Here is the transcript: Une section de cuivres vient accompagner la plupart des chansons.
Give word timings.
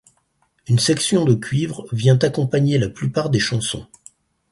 Une 0.67 0.79
section 0.79 1.25
de 1.25 1.35
cuivres 1.35 1.85
vient 1.91 2.17
accompagner 2.17 2.79
la 2.79 2.89
plupart 2.89 3.29
des 3.29 3.37
chansons. 3.37 3.85